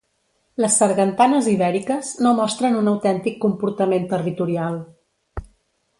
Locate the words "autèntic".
2.95-3.39